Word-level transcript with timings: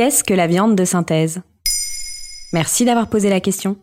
qu'est-ce 0.00 0.24
que 0.24 0.32
la 0.32 0.46
viande 0.46 0.76
de 0.76 0.86
synthèse? 0.86 1.42
Merci 2.54 2.86
d'avoir 2.86 3.08
posé 3.08 3.28
la 3.28 3.38
question. 3.38 3.76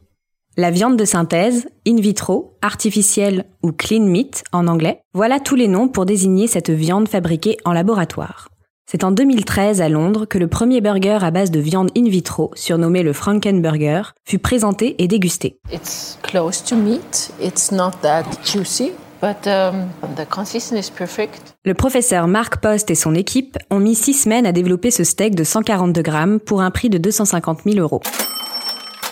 La 0.55 0.71
viande 0.71 0.97
de 0.97 1.05
synthèse, 1.05 1.67
in 1.87 1.97
vitro, 1.97 2.57
artificielle 2.63 3.45
ou 3.61 3.71
clean 3.71 4.01
meat 4.01 4.43
en 4.51 4.65
anglais, 4.65 4.99
voilà 5.13 5.39
tous 5.39 5.53
les 5.53 5.67
noms 5.67 5.87
pour 5.87 6.07
désigner 6.07 6.47
cette 6.47 6.71
viande 6.71 7.07
fabriquée 7.07 7.57
en 7.65 7.71
laboratoire. 7.71 8.49
C'est 8.89 9.03
en 9.03 9.11
2013 9.11 9.79
à 9.79 9.89
Londres 9.89 10.25
que 10.25 10.39
le 10.39 10.47
premier 10.47 10.81
burger 10.81 11.19
à 11.21 11.29
base 11.29 11.51
de 11.51 11.59
viande 11.59 11.91
in 11.95 12.09
vitro, 12.09 12.49
surnommé 12.55 13.03
le 13.03 13.13
Frankenburger, 13.13 14.15
fut 14.25 14.39
présenté 14.39 14.95
et 14.97 15.07
dégusté. 15.07 15.59
It's 15.71 16.17
close 16.23 16.63
to 16.63 16.75
meat. 16.75 17.31
It's 17.39 17.71
not 17.71 17.91
that 18.01 18.23
juicy, 18.43 18.93
um. 19.21 19.89
Le 21.65 21.73
professeur 21.73 22.27
Mark 22.27 22.61
Post 22.61 22.91
et 22.91 22.95
son 22.95 23.15
équipe 23.15 23.57
ont 23.71 23.79
mis 23.79 23.95
six 23.95 24.13
semaines 24.13 24.45
à 24.45 24.51
développer 24.51 24.91
ce 24.91 25.03
steak 25.03 25.35
de 25.35 25.43
142 25.43 26.01
grammes 26.01 26.39
pour 26.39 26.61
un 26.61 26.71
prix 26.71 26.89
de 26.89 26.97
250 26.97 27.61
000 27.65 27.77
euros. 27.79 28.01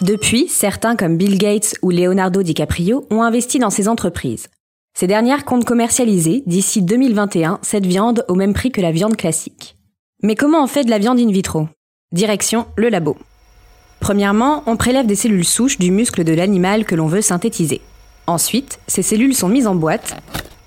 Depuis, 0.02 0.48
certains 0.48 0.96
comme 0.96 1.18
Bill 1.18 1.38
Gates 1.38 1.76
ou 1.82 1.90
Leonardo 1.90 2.44
DiCaprio 2.44 3.06
ont 3.10 3.24
investi 3.24 3.60
dans 3.60 3.70
ces 3.70 3.88
entreprises. 3.88 4.48
Ces 4.94 5.08
dernières 5.08 5.46
comptent 5.46 5.66
commercialiser, 5.66 6.44
d'ici 6.46 6.82
2021, 6.82 7.60
cette 7.62 7.86
viande 7.86 8.26
au 8.28 8.36
même 8.36 8.54
prix 8.54 8.72
que 8.72 8.82
la 8.82 8.92
viande 8.92 9.18
classique. 9.18 9.78
Mais 10.22 10.36
comment 10.36 10.64
on 10.64 10.68
fait 10.68 10.84
de 10.84 10.90
la 10.90 11.00
viande 11.00 11.20
in 11.20 11.32
vitro? 11.32 11.68
Direction 12.12 12.66
le 12.78 12.90
labo. 12.90 13.18
Premièrement, 14.00 14.64
on 14.68 14.78
prélève 14.78 15.08
des 15.08 15.16
cellules 15.16 15.46
souches 15.46 15.80
du 15.80 15.92
muscle 15.92 16.24
de 16.24 16.34
l'animal 16.34 16.86
que 16.86 16.96
l'on 16.96 17.08
veut 17.08 17.22
synthétiser. 17.22 17.82
Ensuite, 18.28 18.80
ces 18.88 19.04
cellules 19.04 19.36
sont 19.36 19.50
mises 19.50 19.68
en 19.68 19.76
boîte 19.76 20.16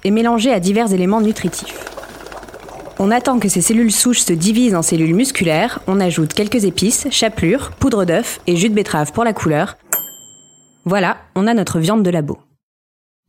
et 0.05 0.11
mélangées 0.11 0.53
à 0.53 0.61
divers 0.61 0.93
éléments 0.93 1.21
nutritifs. 1.21 1.85
On 3.01 3.11
attend 3.11 3.39
que 3.39 3.49
ces 3.49 3.61
cellules 3.61 3.93
souches 3.93 4.21
se 4.21 4.33
divisent 4.33 4.75
en 4.75 4.83
cellules 4.83 5.15
musculaires, 5.15 5.81
on 5.87 6.01
ajoute 6.01 6.35
quelques 6.35 6.65
épices, 6.65 7.07
chapelures, 7.11 7.71
poudre 7.79 8.05
d'œuf 8.05 8.41
et 8.47 8.57
jus 8.57 8.71
de 8.71 8.75
betterave 8.75 9.13
pour 9.13 9.25
la 9.25 9.33
couleur. 9.33 9.77
Voilà, 10.85 11.19
on 11.37 11.47
a 11.47 11.55
notre 11.55 11.79
viande 11.79 12.03
de 12.03 12.11
labo. 12.11 12.39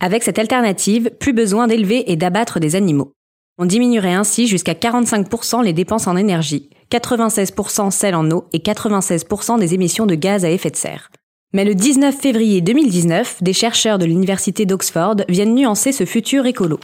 Avec 0.01 0.23
cette 0.23 0.39
alternative, 0.39 1.11
plus 1.19 1.33
besoin 1.33 1.67
d'élever 1.67 2.11
et 2.11 2.15
d'abattre 2.15 2.59
des 2.59 2.75
animaux. 2.75 3.11
On 3.59 3.65
diminuerait 3.65 4.13
ainsi 4.13 4.47
jusqu'à 4.47 4.73
45% 4.73 5.63
les 5.63 5.73
dépenses 5.73 6.07
en 6.07 6.15
énergie, 6.15 6.69
96% 6.91 7.91
celles 7.91 8.15
en 8.15 8.31
eau 8.31 8.47
et 8.53 8.59
96% 8.59 9.59
des 9.59 9.73
émissions 9.73 10.05
de 10.05 10.15
gaz 10.15 10.45
à 10.45 10.49
effet 10.49 10.71
de 10.71 10.77
serre. 10.77 11.11
Mais 11.51 11.65
le 11.65 11.73
19 11.73 12.15
février 12.15 12.61
2019, 12.61 13.41
des 13.41 13.53
chercheurs 13.53 13.97
de 13.97 14.05
l'université 14.05 14.67
d'Oxford 14.67 15.15
viennent 15.27 15.55
nuancer 15.55 15.91
ce 15.91 16.05
futur 16.05 16.45
écolo. 16.45 16.79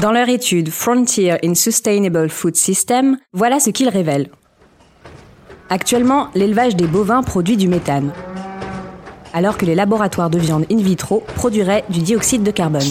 Dans 0.00 0.12
leur 0.12 0.30
étude 0.30 0.70
Frontier 0.70 1.36
in 1.44 1.54
Sustainable 1.54 2.30
Food 2.30 2.56
System, 2.56 3.18
voilà 3.34 3.60
ce 3.60 3.68
qu'ils 3.68 3.90
révèlent. 3.90 4.30
Actuellement, 5.68 6.28
l'élevage 6.34 6.74
des 6.74 6.86
bovins 6.86 7.22
produit 7.22 7.58
du 7.58 7.68
méthane, 7.68 8.12
alors 9.34 9.58
que 9.58 9.66
les 9.66 9.74
laboratoires 9.74 10.30
de 10.30 10.38
viande 10.38 10.64
in 10.72 10.78
vitro 10.78 11.22
produiraient 11.34 11.84
du 11.90 12.00
dioxyde 12.00 12.42
de 12.42 12.50
carbone. 12.50 12.90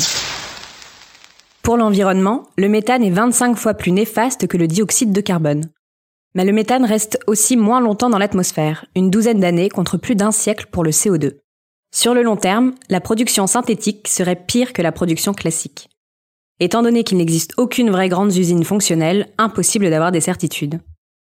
Pour 1.63 1.77
l'environnement, 1.77 2.43
le 2.59 2.69
méthane 2.69 3.03
est 3.03 3.09
25 3.09 3.57
fois 3.57 3.73
plus 3.73 3.91
néfaste 3.91 4.45
que 4.45 4.57
le 4.57 4.67
dioxyde 4.67 5.13
de 5.13 5.21
carbone. 5.21 5.63
Mais 6.39 6.45
le 6.45 6.53
méthane 6.53 6.85
reste 6.85 7.19
aussi 7.27 7.57
moins 7.57 7.81
longtemps 7.81 8.09
dans 8.09 8.17
l'atmosphère, 8.17 8.85
une 8.95 9.09
douzaine 9.09 9.41
d'années 9.41 9.67
contre 9.67 9.97
plus 9.97 10.15
d'un 10.15 10.31
siècle 10.31 10.67
pour 10.71 10.85
le 10.85 10.91
CO2. 10.91 11.33
Sur 11.93 12.13
le 12.13 12.23
long 12.23 12.37
terme, 12.37 12.75
la 12.87 13.01
production 13.01 13.45
synthétique 13.45 14.07
serait 14.07 14.37
pire 14.37 14.71
que 14.71 14.81
la 14.81 14.93
production 14.93 15.33
classique. 15.33 15.89
Étant 16.61 16.81
donné 16.81 17.03
qu'il 17.03 17.17
n'existe 17.17 17.51
aucune 17.57 17.89
vraie 17.89 18.07
grande 18.07 18.33
usine 18.33 18.63
fonctionnelle, 18.63 19.27
impossible 19.37 19.89
d'avoir 19.89 20.13
des 20.13 20.21
certitudes. 20.21 20.79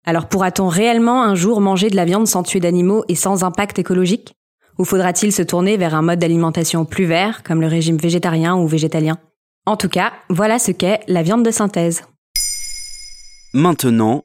Alors 0.05 0.29
pourra-t-on 0.29 0.69
réellement 0.69 1.23
un 1.23 1.35
jour 1.35 1.63
manger 1.63 1.89
de 1.89 1.97
la 1.97 2.05
viande 2.05 2.27
sans 2.27 2.43
tuer 2.43 2.61
d'animaux 2.61 3.03
et 3.09 3.15
sans 3.15 3.45
impact 3.45 3.79
écologique? 3.79 4.35
Ou 4.77 4.85
faudra-t-il 4.85 5.33
se 5.33 5.41
tourner 5.41 5.79
vers 5.79 5.95
un 5.95 6.03
mode 6.03 6.19
d'alimentation 6.19 6.85
plus 6.85 7.07
vert, 7.07 7.43
comme 7.45 7.63
le 7.63 7.67
régime 7.67 7.97
végétarien 7.97 8.57
ou 8.59 8.67
végétalien? 8.67 9.17
En 9.65 9.79
tout 9.79 9.89
cas, 9.89 10.13
voilà 10.29 10.59
ce 10.59 10.71
qu'est 10.71 11.01
la 11.09 11.23
viande 11.23 11.47
de 11.47 11.51
synthèse. 11.51 12.03
Maintenant, 13.55 14.25